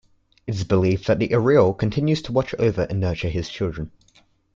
It 0.47 0.55
is 0.55 0.63
believed 0.63 1.05
that 1.05 1.21
Ereal 1.21 1.75
continues 1.75 2.23
to 2.23 2.31
watch 2.31 2.55
over 2.57 2.87
and 2.89 2.99
nurture 2.99 3.29
his 3.29 3.47
children. 3.49 3.91